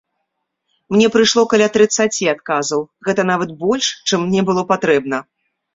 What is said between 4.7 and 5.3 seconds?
патрэбна.